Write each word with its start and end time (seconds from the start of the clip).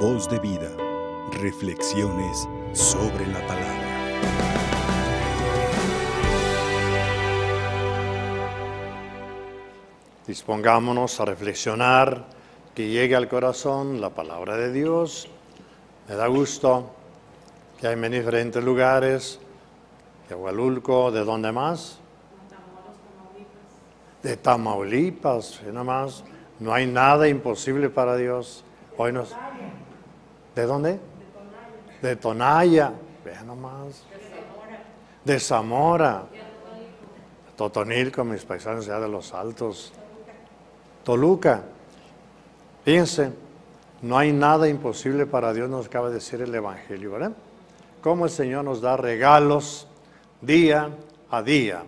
Voz 0.00 0.28
de 0.28 0.40
vida. 0.40 0.70
Reflexiones 1.40 2.48
sobre 2.72 3.26
la 3.28 3.38
palabra. 3.46 3.84
Dispongámonos 10.26 11.20
a 11.20 11.24
reflexionar, 11.24 12.24
que 12.74 12.88
llegue 12.88 13.14
al 13.14 13.28
corazón 13.28 14.00
la 14.00 14.10
palabra 14.10 14.56
de 14.56 14.72
Dios. 14.72 15.28
Me 16.08 16.16
da 16.16 16.26
gusto 16.26 16.90
que 17.80 17.86
hay 17.86 17.94
en 17.94 18.10
diferentes 18.10 18.62
lugares, 18.64 19.38
de 20.28 20.34
Hualulco, 20.34 21.12
¿de 21.12 21.24
dónde 21.24 21.52
más? 21.52 22.00
De 24.24 24.36
Tamaulipas, 24.36 25.62
nada 25.66 25.84
más. 25.84 26.24
No 26.58 26.74
hay 26.74 26.86
nada 26.86 27.28
imposible 27.28 27.90
para 27.90 28.16
Dios. 28.16 28.64
Hoy 28.96 29.12
nos... 29.12 29.34
¿De 30.54 30.66
dónde? 30.66 30.98
De 32.00 32.16
Tonaya. 32.16 32.92
Vean 33.24 33.46
nomás. 33.46 34.04
De 35.24 35.40
Zamora. 35.40 36.24
Totonilco, 37.56 38.24
mis 38.24 38.44
paisanos 38.44 38.86
ya 38.86 38.98
de 39.00 39.08
los 39.08 39.32
altos. 39.32 39.92
Toluca. 41.02 41.62
Fíjense, 42.84 43.32
no 44.02 44.18
hay 44.18 44.32
nada 44.32 44.68
imposible 44.68 45.24
para 45.24 45.52
Dios, 45.52 45.70
nos 45.70 45.86
acaba 45.86 46.08
de 46.08 46.14
decir 46.14 46.42
el 46.42 46.54
Evangelio, 46.54 47.12
¿verdad? 47.12 47.32
Cómo 48.02 48.26
el 48.26 48.30
Señor 48.30 48.64
nos 48.64 48.80
da 48.80 48.96
regalos 48.96 49.86
día 50.40 50.90
a 51.30 51.42
día. 51.42 51.82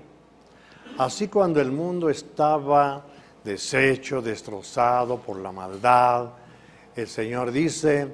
Así 0.96 1.28
cuando 1.28 1.60
el 1.60 1.70
mundo 1.72 2.08
estaba 2.08 3.04
deshecho, 3.44 4.22
destrozado 4.22 5.18
por 5.18 5.36
la 5.36 5.52
maldad, 5.52 6.30
el 6.94 7.06
Señor 7.06 7.52
dice, 7.52 8.10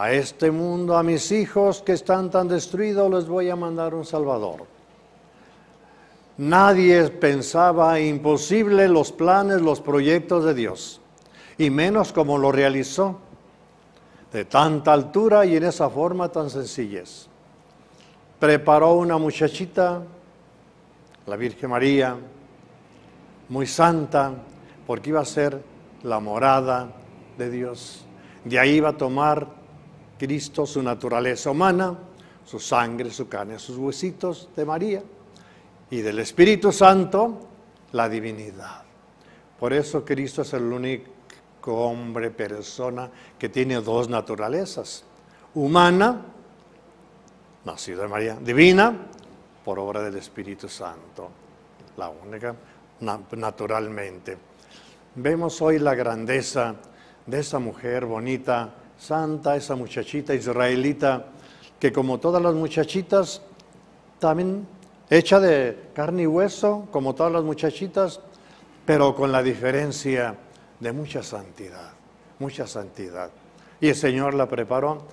a 0.00 0.12
este 0.12 0.50
mundo, 0.50 0.96
a 0.96 1.02
mis 1.02 1.30
hijos 1.30 1.82
que 1.82 1.92
están 1.92 2.30
tan 2.30 2.48
destruidos, 2.48 3.10
les 3.10 3.28
voy 3.28 3.50
a 3.50 3.54
mandar 3.54 3.94
un 3.94 4.06
Salvador. 4.06 4.64
Nadie 6.38 7.10
pensaba 7.10 8.00
imposible 8.00 8.88
los 8.88 9.12
planes, 9.12 9.60
los 9.60 9.82
proyectos 9.82 10.46
de 10.46 10.54
Dios, 10.54 11.02
y 11.58 11.68
menos 11.68 12.14
como 12.14 12.38
lo 12.38 12.50
realizó, 12.50 13.18
de 14.32 14.46
tanta 14.46 14.94
altura 14.94 15.44
y 15.44 15.56
en 15.56 15.64
esa 15.64 15.90
forma 15.90 16.30
tan 16.30 16.48
sencillez. 16.48 17.26
Preparó 18.38 18.94
una 18.94 19.18
muchachita, 19.18 20.02
la 21.26 21.36
Virgen 21.36 21.68
María, 21.68 22.16
muy 23.50 23.66
santa, 23.66 24.32
porque 24.86 25.10
iba 25.10 25.20
a 25.20 25.26
ser 25.26 25.62
la 26.04 26.20
morada 26.20 26.88
de 27.36 27.50
Dios. 27.50 28.06
De 28.46 28.58
ahí 28.58 28.76
iba 28.76 28.88
a 28.88 28.96
tomar 28.96 29.59
Cristo 30.20 30.66
su 30.66 30.82
naturaleza 30.82 31.50
humana, 31.50 31.96
su 32.44 32.60
sangre, 32.60 33.10
su 33.10 33.26
carne, 33.26 33.58
sus 33.58 33.78
huesitos 33.78 34.50
de 34.54 34.66
María 34.66 35.02
y 35.90 36.02
del 36.02 36.18
Espíritu 36.18 36.72
Santo 36.72 37.48
la 37.92 38.06
divinidad. 38.06 38.82
Por 39.58 39.72
eso 39.72 40.04
Cristo 40.04 40.42
es 40.42 40.52
el 40.52 40.64
único 40.64 41.08
hombre, 41.68 42.30
persona 42.30 43.10
que 43.38 43.48
tiene 43.48 43.76
dos 43.76 44.10
naturalezas, 44.10 45.04
humana, 45.54 46.20
nacido 47.64 48.02
de 48.02 48.08
María, 48.08 48.36
divina, 48.38 48.94
por 49.64 49.78
obra 49.78 50.02
del 50.02 50.16
Espíritu 50.16 50.68
Santo, 50.68 51.30
la 51.96 52.10
única 52.10 52.54
naturalmente. 53.00 54.36
Vemos 55.14 55.62
hoy 55.62 55.78
la 55.78 55.94
grandeza 55.94 56.74
de 57.24 57.40
esa 57.40 57.58
mujer 57.58 58.04
bonita, 58.04 58.74
santa, 59.00 59.56
esa 59.56 59.74
muchachita 59.74 60.34
israelita, 60.34 61.24
que 61.78 61.90
como 61.90 62.18
todas 62.18 62.42
las 62.42 62.54
muchachitas, 62.54 63.40
también 64.18 64.66
hecha 65.08 65.40
de 65.40 65.88
carne 65.94 66.24
y 66.24 66.26
hueso, 66.26 66.86
como 66.90 67.14
todas 67.14 67.32
las 67.32 67.42
muchachitas, 67.42 68.20
pero 68.84 69.14
con 69.14 69.32
la 69.32 69.42
diferencia 69.42 70.36
de 70.78 70.92
mucha 70.92 71.22
santidad, 71.22 71.92
mucha 72.38 72.66
santidad. 72.66 73.30
Y 73.80 73.88
el 73.88 73.94
Señor 73.94 74.34
la 74.34 74.46
preparó. 74.46 75.06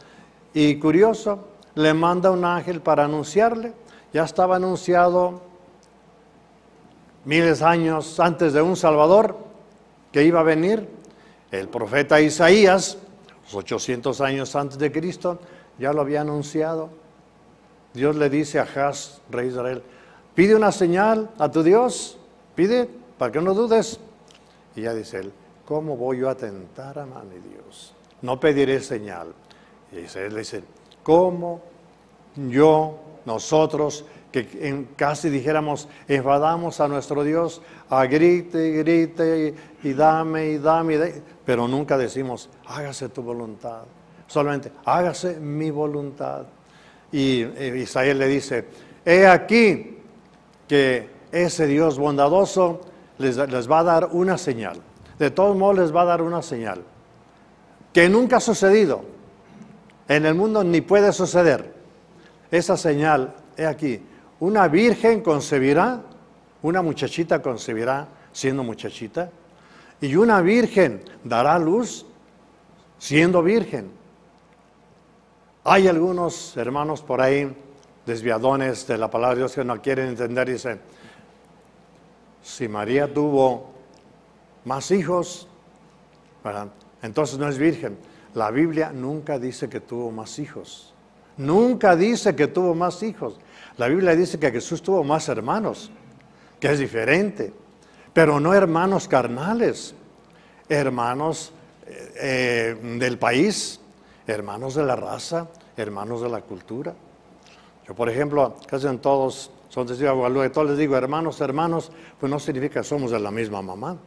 Y 0.53 0.77
curioso, 0.77 1.47
le 1.75 1.93
manda 1.93 2.29
un 2.31 2.43
ángel 2.43 2.81
para 2.81 3.05
anunciarle. 3.05 3.71
Ya 4.13 4.25
estaba 4.25 4.57
anunciado 4.57 5.41
miles 7.23 7.59
de 7.59 7.65
años 7.65 8.19
antes 8.19 8.51
de 8.51 8.61
un 8.61 8.75
Salvador 8.75 9.37
que 10.11 10.23
iba 10.23 10.41
a 10.41 10.43
venir 10.43 10.89
el 11.51 11.69
profeta 11.69 12.19
Isaías, 12.19 12.97
800 13.53 14.21
años 14.21 14.55
antes 14.55 14.77
de 14.77 14.91
Cristo, 14.91 15.39
ya 15.79 15.93
lo 15.93 16.01
había 16.01 16.21
anunciado. 16.21 16.89
Dios 17.93 18.15
le 18.15 18.29
dice 18.29 18.59
a 18.59 18.65
Jas, 18.65 19.21
rey 19.29 19.45
de 19.45 19.51
Israel, 19.51 19.83
pide 20.35 20.55
una 20.55 20.71
señal 20.71 21.29
a 21.37 21.49
tu 21.49 21.63
Dios, 21.63 22.17
pide 22.55 22.89
para 23.17 23.31
que 23.31 23.41
no 23.41 23.53
dudes. 23.53 23.99
Y 24.75 24.81
ya 24.81 24.93
dice 24.93 25.17
él, 25.19 25.31
¿cómo 25.65 25.97
voy 25.97 26.19
yo 26.19 26.29
a 26.29 26.35
tentar 26.35 26.99
a 26.99 27.05
mi 27.05 27.39
Dios? 27.39 27.93
No 28.21 28.39
pediré 28.39 28.81
señal. 28.81 29.33
Y 29.91 29.99
Isaías 29.99 30.33
le 30.33 30.39
dice, 30.39 30.63
¿cómo 31.03 31.61
yo, 32.35 32.99
nosotros, 33.25 34.05
que 34.45 34.85
casi 34.95 35.29
dijéramos, 35.29 35.87
enfadamos 36.07 36.79
a 36.79 36.87
nuestro 36.87 37.23
Dios 37.23 37.61
a 37.89 38.05
grite 38.05 38.67
y 38.67 38.71
grite 38.73 39.55
y, 39.83 39.93
dame 39.93 40.49
y 40.49 40.57
dame, 40.57 41.21
pero 41.45 41.67
nunca 41.67 41.97
decimos, 41.97 42.49
hágase 42.65 43.09
tu 43.09 43.21
voluntad. 43.21 43.83
Solamente, 44.27 44.71
hágase 44.85 45.39
mi 45.39 45.71
voluntad. 45.71 46.45
Y 47.11 47.43
Isaías 47.43 48.17
le 48.17 48.27
dice, 48.27 48.65
he 49.05 49.25
aquí 49.25 49.97
que 50.67 51.09
ese 51.31 51.67
Dios 51.67 51.97
bondadoso 51.97 52.81
les 53.17 53.39
va 53.39 53.79
a 53.79 53.83
dar 53.83 54.09
una 54.11 54.37
señal. 54.37 54.81
De 55.17 55.31
todos 55.31 55.55
modos 55.57 55.79
les 55.79 55.95
va 55.95 56.01
a 56.01 56.05
dar 56.05 56.21
una 56.21 56.41
señal 56.41 56.83
que 57.97 58.09
nunca 58.09 58.37
ha 58.37 58.39
sucedido. 58.39 59.01
En 60.07 60.27
el 60.27 60.35
mundo 60.35 60.63
ni 60.63 60.81
puede 60.81 61.11
suceder. 61.11 61.73
Esa 62.51 62.77
señal, 62.77 63.33
he 63.57 63.65
aquí, 63.65 64.01
una 64.39 64.67
virgen 64.67 65.21
concebirá, 65.21 66.01
una 66.61 66.81
muchachita 66.81 67.41
concebirá 67.41 68.07
siendo 68.31 68.63
muchachita, 68.63 69.31
y 69.99 70.15
una 70.15 70.41
virgen 70.41 71.01
dará 71.23 71.57
luz 71.57 72.05
siendo 72.99 73.41
virgen. 73.41 73.89
Hay 75.63 75.87
algunos 75.87 76.55
hermanos 76.55 77.01
por 77.01 77.21
ahí, 77.21 77.55
desviadones 78.05 78.87
de 78.87 78.97
la 78.97 79.09
palabra 79.09 79.35
de 79.35 79.41
Dios, 79.41 79.53
que 79.53 79.65
no 79.65 79.81
quieren 79.81 80.09
entender, 80.09 80.49
dicen, 80.49 80.79
si 82.41 82.67
María 82.67 83.13
tuvo 83.13 83.71
más 84.65 84.91
hijos, 84.91 85.47
entonces 87.01 87.37
no 87.37 87.49
es 87.49 87.57
virgen. 87.57 87.97
La 88.33 88.51
Biblia 88.51 88.91
nunca 88.93 89.39
dice 89.39 89.67
que 89.67 89.79
tuvo 89.79 90.11
más 90.11 90.39
hijos. 90.39 90.93
Nunca 91.37 91.95
dice 91.95 92.35
que 92.35 92.47
tuvo 92.47 92.73
más 92.73 93.03
hijos. 93.03 93.39
La 93.77 93.87
Biblia 93.87 94.15
dice 94.15 94.39
que 94.39 94.51
Jesús 94.51 94.81
tuvo 94.81 95.03
más 95.03 95.29
hermanos, 95.29 95.91
que 96.59 96.71
es 96.71 96.79
diferente, 96.79 97.53
pero 98.11 98.39
no 98.39 98.53
hermanos 98.53 99.07
carnales, 99.07 99.93
hermanos 100.67 101.53
eh, 101.85 102.75
del 102.99 103.19
país, 103.19 103.79
hermanos 104.25 104.73
de 104.73 104.83
la 104.83 104.95
raza, 104.95 105.47
hermanos 105.75 106.21
de 106.21 106.29
la 106.29 106.41
cultura. 106.41 106.95
Yo, 107.87 107.93
por 107.93 108.09
ejemplo, 108.09 108.55
casi 108.67 108.87
en 108.87 108.97
todos 108.97 109.51
son 109.69 109.85
testigos 109.85 110.33
de 110.33 110.49
todos 110.49 110.69
les 110.69 110.77
digo 110.79 110.95
hermanos, 110.95 111.39
hermanos, 111.39 111.91
pues 112.19 112.31
no 112.31 112.39
significa 112.39 112.81
que 112.81 112.83
somos 112.83 113.11
de 113.11 113.19
la 113.19 113.29
misma 113.29 113.61
mamá, 113.61 113.97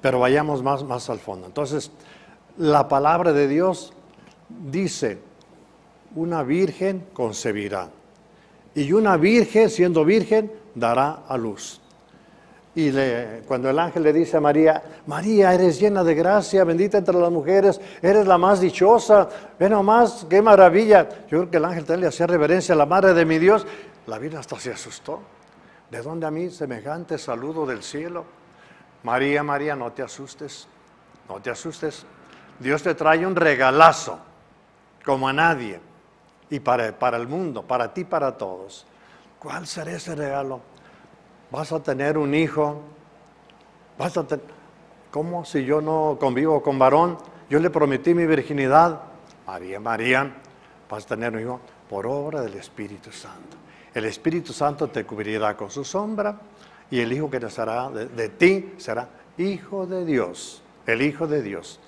pero 0.00 0.18
vayamos 0.18 0.62
más, 0.62 0.82
más 0.82 1.10
al 1.10 1.18
fondo. 1.18 1.46
Entonces, 1.46 1.90
la 2.56 2.88
palabra 2.88 3.34
de 3.34 3.48
Dios 3.48 3.92
dice, 4.48 5.18
una 6.14 6.42
virgen 6.42 7.04
concebirá 7.12 7.90
y 8.74 8.92
una 8.92 9.16
virgen, 9.16 9.68
siendo 9.68 10.04
virgen, 10.04 10.50
dará 10.74 11.24
a 11.28 11.36
luz. 11.36 11.80
Y 12.74 12.90
cuando 13.46 13.68
el 13.68 13.78
ángel 13.78 14.02
le 14.02 14.14
dice 14.14 14.38
a 14.38 14.40
María, 14.40 14.82
María, 15.06 15.52
eres 15.52 15.78
llena 15.78 16.02
de 16.02 16.14
gracia, 16.14 16.64
bendita 16.64 16.98
entre 16.98 17.18
las 17.18 17.30
mujeres, 17.30 17.78
eres 18.00 18.26
la 18.26 18.38
más 18.38 18.62
dichosa, 18.62 19.28
ve 19.58 19.68
nomás, 19.68 20.26
qué 20.28 20.40
maravilla. 20.40 21.06
Yo 21.28 21.40
creo 21.40 21.50
que 21.50 21.56
el 21.58 21.66
ángel 21.66 22.00
le 22.00 22.06
hacía 22.06 22.26
reverencia 22.26 22.74
a 22.74 22.78
la 22.78 22.86
madre 22.86 23.12
de 23.12 23.26
mi 23.26 23.38
Dios. 23.38 23.66
La 24.06 24.18
Virgen 24.18 24.38
hasta 24.38 24.58
se 24.58 24.72
asustó. 24.72 25.20
¿De 25.90 26.00
dónde 26.00 26.26
a 26.26 26.30
mí 26.30 26.48
semejante 26.48 27.18
saludo 27.18 27.66
del 27.66 27.82
cielo? 27.82 28.24
María, 29.02 29.42
María, 29.42 29.76
no 29.76 29.92
te 29.92 30.02
asustes, 30.02 30.66
no 31.28 31.42
te 31.42 31.50
asustes. 31.50 32.06
Dios 32.58 32.82
te 32.82 32.94
trae 32.94 33.26
un 33.26 33.36
regalazo, 33.36 34.18
como 35.04 35.28
a 35.28 35.34
nadie 35.34 35.91
y 36.52 36.60
para, 36.60 37.16
el 37.16 37.28
mundo, 37.28 37.62
para 37.62 37.94
ti, 37.94 38.04
para 38.04 38.36
todos. 38.36 38.84
¿Cuál 39.38 39.66
será 39.66 39.92
ese 39.92 40.14
regalo? 40.14 40.60
Vas 41.50 41.72
a 41.72 41.82
tener 41.82 42.18
un 42.18 42.34
hijo. 42.34 42.78
Vas 43.96 44.18
a. 44.18 44.26
¿Cómo 45.10 45.46
si 45.46 45.64
yo 45.64 45.80
no 45.80 46.18
convivo 46.20 46.62
con 46.62 46.78
varón? 46.78 47.16
yo 47.48 47.58
le 47.58 47.70
prometí 47.70 48.12
mi 48.12 48.26
virginidad. 48.26 49.00
María, 49.46 49.80
María, 49.80 50.30
vas 50.90 51.04
a 51.04 51.08
tener 51.08 51.32
un 51.32 51.40
hijo 51.40 51.60
por 51.88 52.06
obra 52.06 52.42
del 52.42 52.54
Espíritu 52.54 53.10
Santo. 53.10 53.56
El 53.94 54.04
Espíritu 54.04 54.52
Santo 54.52 54.88
te 54.88 55.04
cubrirá 55.04 55.56
con 55.56 55.70
su 55.70 55.84
sombra 55.84 56.38
y 56.90 57.00
el 57.00 57.14
hijo 57.14 57.30
que 57.30 57.40
nacerá 57.40 57.88
de, 57.88 58.08
de 58.08 58.28
ti 58.28 58.74
será 58.76 59.08
hijo 59.38 59.86
de 59.86 60.04
Dios, 60.04 60.62
el 60.86 61.00
hijo 61.00 61.26
de 61.26 61.40
Dios. 61.40 61.80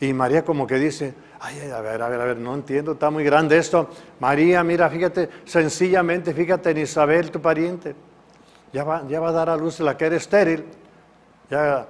Y 0.00 0.14
María 0.14 0.42
como 0.42 0.66
que 0.66 0.76
dice, 0.76 1.14
ay, 1.40 1.70
a 1.70 1.80
ver, 1.82 2.00
a 2.00 2.08
ver, 2.08 2.20
a 2.20 2.24
ver, 2.24 2.38
no 2.38 2.54
entiendo, 2.54 2.92
está 2.92 3.10
muy 3.10 3.22
grande 3.22 3.58
esto. 3.58 3.90
María, 4.18 4.64
mira, 4.64 4.88
fíjate, 4.88 5.28
sencillamente, 5.44 6.32
fíjate 6.32 6.70
en 6.70 6.78
Isabel, 6.78 7.30
tu 7.30 7.40
pariente. 7.42 7.94
Ya 8.72 8.82
va, 8.82 9.06
ya 9.06 9.20
va 9.20 9.28
a 9.28 9.32
dar 9.32 9.50
a 9.50 9.56
luz 9.58 9.78
la 9.80 9.98
que 9.98 10.06
era 10.06 10.16
estéril. 10.16 10.64
Ya 11.50 11.86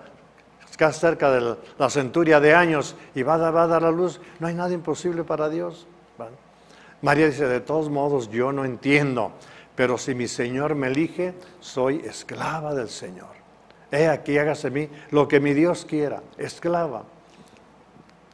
está 0.68 0.92
cerca 0.92 1.30
de 1.30 1.56
la 1.78 1.90
centuria 1.90 2.40
de 2.40 2.52
años 2.52 2.96
y 3.14 3.22
va 3.22 3.34
a, 3.34 3.50
va 3.52 3.62
a 3.62 3.66
dar 3.68 3.84
a 3.84 3.92
luz. 3.92 4.20
No 4.40 4.48
hay 4.48 4.54
nada 4.54 4.72
imposible 4.72 5.22
para 5.22 5.48
Dios. 5.48 5.86
María 7.02 7.26
dice, 7.26 7.46
de 7.46 7.60
todos 7.60 7.90
modos, 7.90 8.28
yo 8.28 8.50
no 8.52 8.64
entiendo, 8.64 9.32
pero 9.76 9.96
si 9.96 10.16
mi 10.16 10.26
Señor 10.26 10.74
me 10.74 10.88
elige, 10.88 11.34
soy 11.60 12.02
esclava 12.04 12.74
del 12.74 12.88
Señor. 12.88 13.30
He 13.92 14.08
aquí, 14.08 14.36
hágase 14.36 14.68
mí 14.70 14.88
lo 15.10 15.28
que 15.28 15.38
mi 15.38 15.54
Dios 15.54 15.84
quiera, 15.84 16.22
esclava 16.36 17.04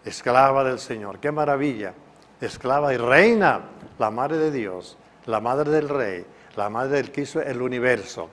esclava 0.07 0.65
del 0.65 0.79
Señor. 0.79 1.19
Qué 1.19 1.31
maravilla. 1.31 1.93
Esclava 2.41 2.95
y 2.95 2.97
reina, 2.97 3.61
la 3.99 4.11
madre 4.11 4.39
de 4.39 4.51
Dios, 4.51 4.97
la 5.27 5.41
madre 5.41 5.71
del 5.71 5.89
rey, 5.89 6.25
la 6.55 6.71
madre 6.71 6.97
del 6.97 7.11
que 7.11 7.23
hizo 7.23 7.41
el 7.43 7.61
universo. 7.61 8.29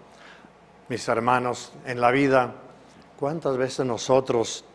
Mis 0.89 1.07
hermanos, 1.07 1.73
en 1.85 1.99
la 1.99 2.11
vida, 2.11 2.53
¿cuántas 3.17 3.57
veces 3.57 3.85
nosotros 3.85 4.65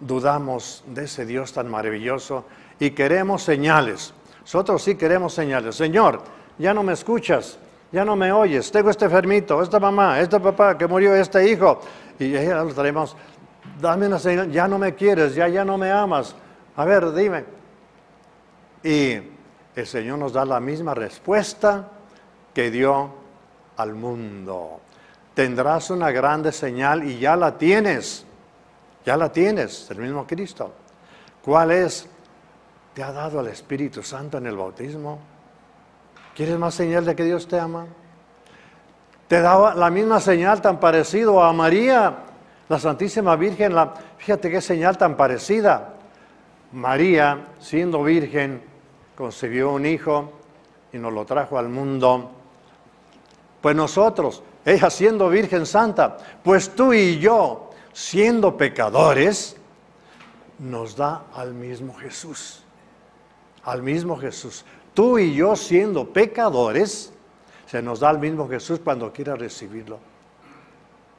dudamos 0.00 0.84
de 0.88 1.04
ese 1.04 1.24
Dios 1.24 1.52
tan 1.52 1.70
maravilloso 1.70 2.44
y 2.78 2.90
queremos 2.90 3.42
señales? 3.42 4.12
Nosotros 4.40 4.82
sí 4.82 4.96
queremos 4.96 5.32
señales. 5.32 5.76
Señor, 5.76 6.20
ya 6.58 6.74
no 6.74 6.82
me 6.82 6.92
escuchas, 6.92 7.58
ya 7.92 8.04
no 8.04 8.16
me 8.16 8.32
oyes, 8.32 8.70
tengo 8.72 8.90
este 8.90 9.04
enfermito, 9.04 9.62
esta 9.62 9.78
mamá, 9.78 10.20
este 10.20 10.40
papá 10.40 10.76
que 10.76 10.86
murió, 10.88 11.14
este 11.14 11.48
hijo. 11.48 11.80
Y 12.18 12.32
ya 12.32 12.62
lo 12.62 12.74
traemos 12.74 13.16
dame 13.80 14.06
una 14.06 14.18
señal, 14.18 14.50
ya 14.50 14.68
no 14.68 14.78
me 14.78 14.94
quieres, 14.94 15.34
ya, 15.34 15.48
ya 15.48 15.64
no 15.64 15.78
me 15.78 15.90
amas. 15.90 16.34
A 16.76 16.84
ver, 16.84 17.12
dime. 17.12 17.44
Y 18.82 19.18
el 19.74 19.86
Señor 19.86 20.18
nos 20.18 20.32
da 20.32 20.44
la 20.44 20.60
misma 20.60 20.94
respuesta 20.94 21.88
que 22.52 22.70
dio 22.70 23.10
al 23.76 23.94
mundo. 23.94 24.80
Tendrás 25.34 25.90
una 25.90 26.10
grande 26.10 26.52
señal 26.52 27.04
y 27.04 27.18
ya 27.18 27.36
la 27.36 27.58
tienes. 27.58 28.24
Ya 29.04 29.16
la 29.16 29.32
tienes, 29.32 29.90
el 29.90 29.98
mismo 29.98 30.26
Cristo. 30.26 30.72
¿Cuál 31.44 31.72
es? 31.72 32.08
Te 32.94 33.02
ha 33.02 33.12
dado 33.12 33.40
el 33.40 33.48
Espíritu 33.48 34.02
Santo 34.02 34.38
en 34.38 34.46
el 34.46 34.56
bautismo. 34.56 35.18
¿Quieres 36.34 36.58
más 36.58 36.74
señal 36.74 37.04
de 37.04 37.14
que 37.14 37.24
Dios 37.24 37.46
te 37.46 37.58
ama? 37.58 37.86
Te 39.28 39.40
da 39.40 39.74
la 39.74 39.90
misma 39.90 40.20
señal 40.20 40.60
tan 40.60 40.78
parecido 40.78 41.42
a 41.42 41.52
María 41.52 42.14
la 42.68 42.78
Santísima 42.78 43.36
Virgen, 43.36 43.74
la, 43.74 43.92
fíjate 44.16 44.50
qué 44.50 44.60
señal 44.60 44.96
tan 44.96 45.16
parecida. 45.16 45.94
María, 46.72 47.48
siendo 47.60 48.02
virgen, 48.02 48.62
concibió 49.16 49.72
un 49.72 49.84
hijo 49.86 50.32
y 50.92 50.98
nos 50.98 51.12
lo 51.12 51.24
trajo 51.24 51.58
al 51.58 51.68
mundo. 51.68 52.30
Pues 53.60 53.76
nosotros, 53.76 54.42
ella 54.64 54.88
siendo 54.90 55.28
virgen 55.28 55.66
santa, 55.66 56.16
pues 56.42 56.74
tú 56.74 56.92
y 56.92 57.18
yo, 57.18 57.70
siendo 57.92 58.56
pecadores, 58.56 59.56
nos 60.58 60.96
da 60.96 61.24
al 61.34 61.52
mismo 61.52 61.94
Jesús. 61.94 62.62
Al 63.64 63.82
mismo 63.82 64.16
Jesús. 64.16 64.64
Tú 64.94 65.18
y 65.18 65.34
yo 65.34 65.54
siendo 65.54 66.12
pecadores, 66.12 67.12
se 67.66 67.82
nos 67.82 68.00
da 68.00 68.08
al 68.08 68.18
mismo 68.18 68.48
Jesús 68.48 68.80
cuando 68.82 69.12
quiera 69.12 69.36
recibirlo 69.36 70.13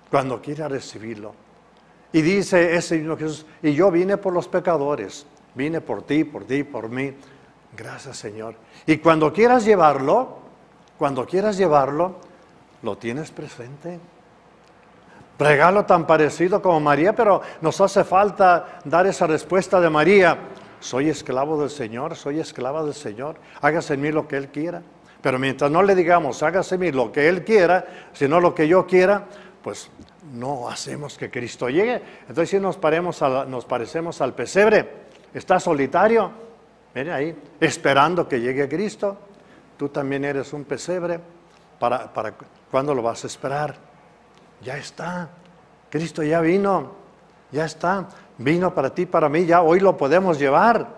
cuando 0.10 0.42
quiera 0.42 0.68
recibirlo. 0.68 1.34
Y 2.12 2.22
dice 2.22 2.76
ese 2.76 2.98
mismo 2.98 3.18
Jesús, 3.18 3.46
y 3.62 3.74
yo 3.74 3.92
vine 3.92 4.18
por 4.18 4.34
los 4.34 4.48
pecadores, 4.48 5.26
vine 5.54 5.82
por 5.82 6.04
ti, 6.04 6.24
por 6.24 6.46
ti, 6.46 6.64
por 6.64 6.90
mí. 6.90 7.14
Gracias 7.76 8.18
Señor. 8.18 8.56
Y 8.86 8.98
cuando 8.98 9.34
quieras 9.34 9.66
llevarlo, 9.66 10.38
cuando 10.98 11.26
quieras 11.26 11.58
llevarlo, 11.58 12.16
lo 12.82 12.98
tienes 12.98 13.32
presente. 13.32 14.00
Regalo 15.38 15.86
tan 15.86 16.08
parecido 16.08 16.62
como 16.62 16.80
María, 16.80 17.14
pero 17.14 17.42
nos 17.60 17.82
hace 17.82 18.06
falta 18.06 18.80
dar 18.86 19.06
esa 19.06 19.28
respuesta 19.28 19.82
de 19.82 19.90
María. 19.90 20.38
Soy 20.80 21.10
esclavo 21.10 21.60
del 21.60 21.70
Señor, 21.70 22.16
soy 22.16 22.40
esclava 22.40 22.84
del 22.84 22.94
Señor. 22.94 23.36
Hágase 23.62 23.96
en 23.96 24.02
mí 24.02 24.12
lo 24.12 24.28
que 24.28 24.38
Él 24.38 24.48
quiera. 24.50 24.82
Pero 25.22 25.40
mientras 25.40 25.72
no 25.72 25.82
le 25.82 25.96
digamos, 25.96 26.42
hágase 26.44 26.76
en 26.76 26.82
mí 26.82 26.92
lo 26.92 27.12
que 27.12 27.28
Él 27.28 27.44
quiera, 27.44 27.86
sino 28.14 28.40
lo 28.40 28.54
que 28.56 28.68
yo 28.68 28.86
quiera, 28.86 29.26
pues 29.66 29.90
no 30.32 30.70
hacemos 30.70 31.18
que 31.18 31.32
Cristo 31.32 31.68
llegue. 31.70 32.00
Entonces 32.30 32.52
si 32.52 32.60
nos, 32.60 32.78
parecemos 32.78 34.22
al 34.22 34.36
pesebre, 34.36 34.88
está 35.34 35.60
solitario, 35.60 36.30
mire 36.94 37.12
ahí, 37.12 37.36
esperando 37.60 38.30
que 38.30 38.40
llegue 38.40 38.70
Cristo. 38.70 39.18
Tú 39.76 39.90
también 39.90 40.24
eres 40.24 40.54
un 40.54 40.66
pesebre. 40.66 41.20
¿Para, 41.80 42.14
para 42.14 42.36
cuándo 42.70 42.94
lo 42.94 43.02
vas 43.02 43.24
a 43.24 43.28
esperar? 43.28 43.76
Ya 44.62 44.78
está. 44.78 45.30
Cristo 45.90 46.22
ya 46.22 46.42
vino, 46.42 46.92
ya 47.52 47.66
está. 47.66 48.08
Vino 48.38 48.72
para 48.72 48.94
ti, 48.94 49.08
para 49.08 49.30
mí, 49.30 49.48
ya 49.48 49.64
hoy 49.64 49.80
lo 49.80 49.98
podemos 49.98 50.38
llevar 50.38 50.90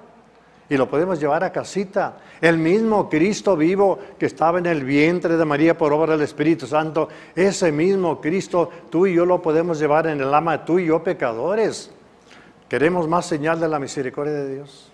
y 0.70 0.78
lo 0.78 0.90
podemos 0.90 1.20
llevar 1.20 1.44
a 1.44 1.52
casita. 1.52 2.18
El 2.42 2.58
mismo 2.58 3.10
Cristo 3.10 3.56
vivo 3.56 4.00
que 4.18 4.26
estaba 4.26 4.60
en 4.60 4.66
el 4.66 4.84
vientre 4.84 5.38
de 5.38 5.46
María 5.46 5.78
por 5.78 5.94
obra 5.94 6.14
del 6.14 6.22
Espíritu 6.22 6.68
Santo, 6.68 7.08
ese 7.36 7.72
mismo 7.72 8.20
Cristo, 8.20 8.70
tú 8.90 9.08
y 9.08 9.16
yo 9.16 9.26
lo 9.26 9.42
podemos 9.42 9.80
llevar 9.80 10.08
en 10.08 10.20
el 10.20 10.34
alma, 10.34 10.66
tú 10.66 10.80
y 10.80 10.88
yo 10.88 11.04
pecadores. 11.04 11.92
Queremos 12.68 13.08
más 13.08 13.26
señal 13.26 13.60
de 13.60 13.70
la 13.70 13.80
misericordia 13.80 14.34
de 14.34 14.56
Dios. 14.56 14.92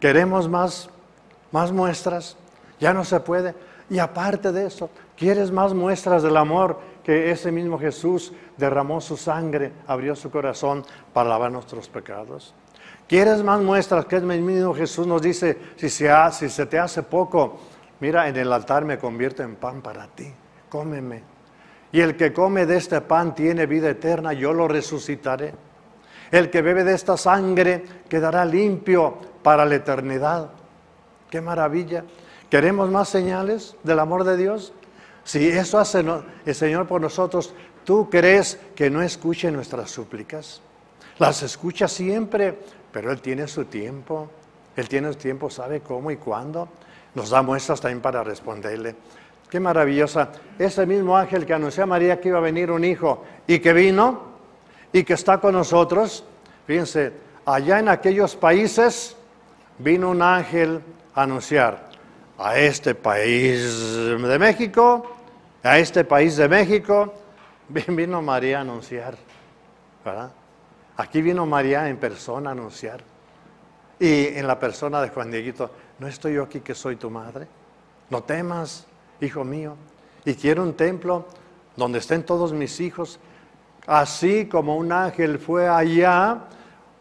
Queremos 0.00 0.48
más, 0.48 0.88
más 1.52 1.72
muestras. 1.72 2.36
Ya 2.80 2.94
no 2.94 3.04
se 3.04 3.20
puede. 3.20 3.54
Y 3.90 3.98
aparte 3.98 4.50
de 4.50 4.66
eso, 4.66 4.90
¿quieres 5.16 5.50
más 5.50 5.74
muestras 5.74 6.22
del 6.22 6.36
amor 6.36 6.78
que 7.04 7.30
ese 7.30 7.52
mismo 7.52 7.78
Jesús 7.78 8.32
derramó 8.56 9.00
su 9.00 9.16
sangre, 9.16 9.72
abrió 9.86 10.16
su 10.16 10.30
corazón 10.30 10.84
para 11.12 11.28
lavar 11.28 11.52
nuestros 11.52 11.88
pecados? 11.88 12.54
¿Quieres 13.08 13.42
más 13.42 13.60
muestras 13.60 14.04
que 14.06 14.16
el 14.16 14.24
mismo 14.24 14.74
Jesús 14.74 15.06
nos 15.06 15.22
dice, 15.22 15.56
si 15.76 15.88
se, 15.88 16.10
si 16.32 16.48
se 16.48 16.66
te 16.66 16.78
hace 16.78 17.04
poco, 17.04 17.58
mira, 18.00 18.28
en 18.28 18.36
el 18.36 18.52
altar 18.52 18.84
me 18.84 18.98
convierto 18.98 19.44
en 19.44 19.56
pan 19.56 19.80
para 19.80 20.08
ti, 20.08 20.32
cómeme. 20.68 21.22
Y 21.92 22.00
el 22.00 22.16
que 22.16 22.32
come 22.32 22.66
de 22.66 22.76
este 22.76 23.00
pan 23.00 23.34
tiene 23.34 23.66
vida 23.66 23.88
eterna, 23.90 24.32
yo 24.32 24.52
lo 24.52 24.66
resucitaré. 24.66 25.54
El 26.30 26.50
que 26.50 26.62
bebe 26.62 26.82
de 26.82 26.94
esta 26.94 27.16
sangre 27.16 27.84
quedará 28.08 28.44
limpio 28.44 29.16
para 29.42 29.64
la 29.64 29.76
eternidad. 29.76 30.50
Qué 31.30 31.40
maravilla. 31.40 32.04
¿Queremos 32.50 32.90
más 32.90 33.08
señales 33.08 33.76
del 33.84 34.00
amor 34.00 34.24
de 34.24 34.36
Dios? 34.36 34.72
Si 35.22 35.46
eso 35.48 35.78
hace 35.78 36.04
el 36.44 36.54
Señor 36.54 36.86
por 36.86 37.00
nosotros, 37.00 37.54
¿tú 37.84 38.10
crees 38.10 38.58
que 38.74 38.90
no 38.90 39.02
escuche 39.02 39.50
nuestras 39.50 39.90
súplicas? 39.90 40.60
Las 41.18 41.42
escucha 41.42 41.88
siempre, 41.88 42.58
pero 42.96 43.12
Él 43.12 43.20
tiene 43.20 43.46
su 43.46 43.66
tiempo. 43.66 44.30
Él 44.74 44.88
tiene 44.88 45.12
su 45.12 45.18
tiempo, 45.18 45.50
sabe 45.50 45.80
cómo 45.80 46.10
y 46.10 46.16
cuándo. 46.16 46.66
Nos 47.14 47.28
da 47.28 47.42
muestras 47.42 47.78
también 47.78 48.00
para 48.00 48.24
responderle. 48.24 48.96
Qué 49.50 49.60
maravillosa. 49.60 50.30
Ese 50.58 50.86
mismo 50.86 51.14
ángel 51.14 51.44
que 51.44 51.52
anunció 51.52 51.82
a 51.82 51.86
María 51.86 52.18
que 52.18 52.28
iba 52.28 52.38
a 52.38 52.40
venir 52.40 52.70
un 52.70 52.84
hijo 52.84 53.22
y 53.46 53.58
que 53.58 53.74
vino 53.74 54.22
y 54.94 55.04
que 55.04 55.12
está 55.12 55.36
con 55.36 55.52
nosotros. 55.52 56.24
Fíjense, 56.66 57.12
allá 57.44 57.80
en 57.80 57.90
aquellos 57.90 58.34
países 58.34 59.14
vino 59.78 60.08
un 60.08 60.22
ángel 60.22 60.80
a 61.14 61.24
anunciar 61.24 61.90
a 62.38 62.56
este 62.56 62.94
país 62.94 63.94
de 63.94 64.38
México, 64.38 65.16
a 65.62 65.78
este 65.78 66.02
país 66.04 66.38
de 66.38 66.48
México, 66.48 67.12
vino 67.68 68.22
María 68.22 68.56
a 68.56 68.60
anunciar. 68.62 69.18
¿verdad? 70.02 70.30
Aquí 70.96 71.20
vino 71.20 71.44
María 71.44 71.88
en 71.88 71.98
persona 71.98 72.50
a 72.50 72.52
anunciar. 72.52 73.00
Y 73.98 74.26
en 74.28 74.46
la 74.46 74.58
persona 74.58 75.00
de 75.00 75.08
Juan 75.08 75.30
Dieguito, 75.30 75.70
¿no 75.98 76.06
estoy 76.06 76.34
yo 76.34 76.44
aquí 76.44 76.60
que 76.60 76.74
soy 76.74 76.96
tu 76.96 77.10
madre? 77.10 77.46
No 78.10 78.22
temas, 78.22 78.86
hijo 79.20 79.44
mío. 79.44 79.74
Y 80.24 80.34
quiero 80.34 80.62
un 80.62 80.74
templo 80.74 81.26
donde 81.76 81.98
estén 81.98 82.24
todos 82.24 82.52
mis 82.52 82.80
hijos. 82.80 83.18
Así 83.86 84.46
como 84.46 84.76
un 84.76 84.92
ángel 84.92 85.38
fue 85.38 85.68
allá, 85.68 86.40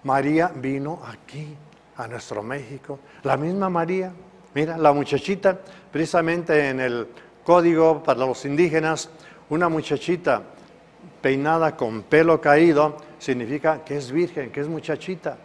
María 0.04 0.52
vino 0.54 1.02
aquí, 1.06 1.56
a 1.98 2.08
nuestro 2.08 2.44
México. 2.44 3.00
La 3.24 3.38
misma 3.38 3.70
María, 3.70 4.12
mira, 4.54 4.78
la 4.78 4.94
muchachita, 4.94 5.58
precisamente 5.92 6.70
en 6.70 6.80
el 6.80 7.08
código 7.44 8.04
para 8.04 8.26
los 8.26 8.46
indígenas, 8.46 9.10
una 9.50 9.70
muchachita 9.70 10.42
peinada 11.22 11.76
con 11.76 12.04
pelo 12.04 12.40
caído, 12.42 12.98
significa 13.26 13.84
que 13.84 13.98
es 13.98 14.12
virgen, 14.12 14.52
que 14.52 14.62
es 14.62 14.68
muchachita. 14.68 15.36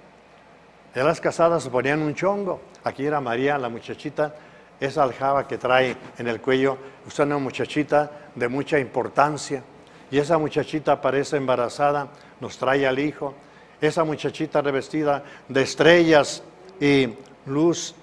En 0.94 1.06
las 1.06 1.18
casadas 1.18 1.62
se 1.62 1.70
ponían 1.70 2.02
un 2.02 2.14
chongo. 2.14 2.60
Aquí 2.84 3.06
era 3.06 3.22
María, 3.22 3.56
la 3.56 3.70
muchachita, 3.70 4.34
esa 4.78 5.02
aljaba 5.02 5.48
que 5.48 5.56
trae 5.56 5.96
en 6.18 6.28
el 6.28 6.42
cuello. 6.42 6.76
Usted 7.06 7.24
una 7.24 7.38
muchachita 7.38 8.28
de 8.34 8.48
mucha 8.48 8.78
importancia. 8.78 9.62
Y 10.10 10.18
esa 10.18 10.36
muchachita 10.36 10.92
aparece 10.92 11.38
embarazada, 11.38 12.08
nos 12.40 12.58
trae 12.58 12.86
al 12.86 12.98
hijo. 12.98 13.34
Esa 13.80 14.04
muchachita 14.04 14.60
revestida 14.60 15.24
de 15.48 15.62
estrellas 15.62 16.42
y 16.78 17.14
luz 17.46 17.94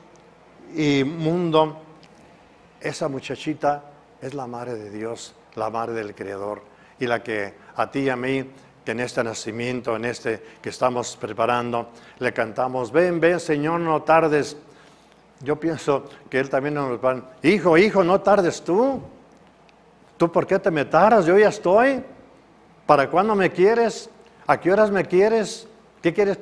y 0.76 1.04
mundo. 1.04 1.84
Esa 2.82 3.10
muchachita 3.10 3.84
es 4.24 4.34
la 4.34 4.48
madre 4.48 4.74
de 4.74 4.90
Dios, 4.90 5.36
la 5.54 5.70
madre 5.70 5.94
del 5.94 6.16
Creador. 6.16 6.64
Y 7.00 7.06
la 7.06 7.22
que 7.22 7.54
a 7.76 7.92
ti 7.92 8.00
y 8.00 8.10
a 8.10 8.16
mí 8.16 8.44
en 8.92 9.00
este 9.00 9.24
nacimiento, 9.24 9.96
en 9.96 10.06
este 10.06 10.42
que 10.62 10.70
estamos 10.70 11.18
preparando, 11.18 11.90
le 12.20 12.34
cantamos, 12.34 12.92
ven, 12.92 13.20
ven 13.20 13.40
Señor, 13.40 13.80
no 13.80 14.02
tardes. 14.04 14.58
Yo 15.42 15.58
pienso 15.58 16.06
que 16.30 16.40
Él 16.40 16.50
también 16.50 16.76
nos 16.76 17.04
va, 17.04 17.22
hijo, 17.44 17.78
hijo, 17.78 18.04
no 18.04 18.22
tardes 18.22 18.62
tú. 18.64 19.02
¿Tú 20.18 20.32
por 20.32 20.48
qué 20.48 20.58
te 20.58 20.72
me? 20.72 20.86
Yo 21.26 21.38
ya 21.38 21.50
estoy. 21.50 22.04
¿Para 22.86 23.10
cuándo 23.10 23.36
me 23.36 23.52
quieres? 23.52 24.10
¿A 24.48 24.60
qué 24.60 24.72
horas 24.72 24.90
me 24.90 25.06
quieres? 25.06 25.68
¿Qué 26.02 26.14
quieres, 26.14 26.40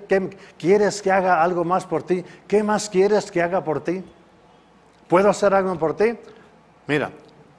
quieres 0.58 1.02
que 1.02 1.12
haga 1.12 1.42
algo 1.42 1.66
más 1.66 1.86
por 1.86 2.04
ti? 2.04 2.24
¿Qué 2.48 2.64
más 2.64 2.90
quieres 2.90 3.32
que 3.32 3.42
haga 3.42 3.64
por 3.64 3.84
ti? 3.84 4.04
¿Puedo 5.08 5.30
hacer 5.30 5.54
algo 5.54 5.78
por 5.78 5.96
ti? 5.96 6.18
Mira, 6.88 7.12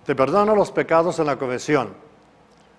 te 0.04 0.14
perdono 0.14 0.54
los 0.54 0.70
pecados 0.70 1.18
en 1.18 1.26
la 1.26 1.36
confesión. 1.36 1.94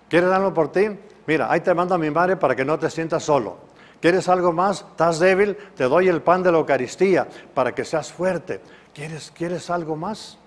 ¿Quieres 0.08 0.30
algo 0.30 0.54
por 0.54 0.72
ti? 0.72 0.88
Mira, 1.28 1.52
ahí 1.52 1.60
te 1.60 1.74
manda 1.74 1.98
mi 1.98 2.10
madre 2.10 2.36
para 2.36 2.56
que 2.56 2.64
no 2.64 2.78
te 2.78 2.88
sientas 2.88 3.22
solo. 3.22 3.58
¿Quieres 4.00 4.30
algo 4.30 4.50
más? 4.50 4.86
¿Estás 4.92 5.18
débil? 5.18 5.58
Te 5.76 5.84
doy 5.84 6.08
el 6.08 6.22
pan 6.22 6.42
de 6.42 6.50
la 6.50 6.56
Eucaristía 6.56 7.28
para 7.52 7.74
que 7.74 7.84
seas 7.84 8.10
fuerte. 8.10 8.62
¿Quieres, 8.94 9.30
¿Quieres 9.36 9.68
algo 9.68 9.94
más? 9.94 10.38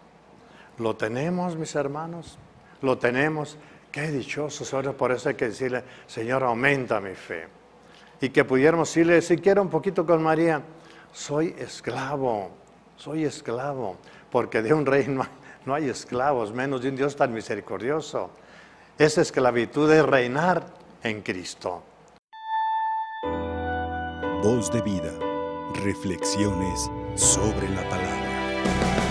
Lo 0.79 0.95
tenemos, 0.95 1.55
mis 1.55 1.75
hermanos. 1.75 2.39
Lo 2.81 2.97
tenemos. 2.97 3.59
Qué 3.91 4.07
dichoso, 4.07 4.65
Señor. 4.65 4.95
Por 4.95 5.11
eso 5.11 5.29
hay 5.29 5.35
que 5.35 5.49
decirle, 5.49 5.83
Señor, 6.07 6.41
aumenta 6.43 6.99
mi 6.99 7.13
fe. 7.13 7.47
Y 8.19 8.29
que 8.29 8.43
pudiéramos 8.43 8.89
decirle, 8.89 9.21
si 9.21 9.37
quiero 9.37 9.61
un 9.61 9.69
poquito 9.69 10.03
con 10.03 10.23
María, 10.23 10.63
soy 11.13 11.53
esclavo, 11.59 12.49
soy 12.95 13.25
esclavo. 13.25 13.97
Porque 14.31 14.63
de 14.63 14.73
un 14.73 14.87
rey 14.87 15.05
no 15.09 15.21
hay, 15.21 15.29
no 15.63 15.75
hay 15.75 15.89
esclavos, 15.89 16.51
menos 16.51 16.81
de 16.81 16.89
un 16.89 16.95
Dios 16.95 17.15
tan 17.15 17.31
misericordioso. 17.31 18.31
Esa 19.01 19.21
esclavitud 19.21 19.91
es 19.91 20.05
reinar 20.05 20.63
en 21.01 21.23
Cristo. 21.23 21.81
Voz 24.43 24.71
de 24.71 24.79
vida. 24.83 25.11
Reflexiones 25.83 26.87
sobre 27.15 27.67
la 27.69 27.81
palabra. 27.89 29.10